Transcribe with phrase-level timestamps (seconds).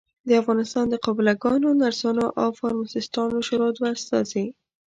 [0.27, 4.45] د افغانستان د قابلګانو، نرسانو او فارمیسټانو شورا دوه استازي